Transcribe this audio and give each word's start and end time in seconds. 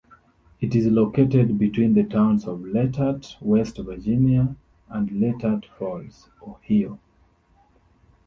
It 0.59 0.73
is 0.73 0.87
located 0.87 1.59
between 1.59 1.93
the 1.93 2.01
towns 2.03 2.47
of 2.47 2.61
Letart, 2.61 3.35
West 3.39 3.77
Virginia 3.77 4.55
and 4.89 5.11
Letart 5.11 5.67
Falls, 5.77 6.27
Ohio. 6.41 6.99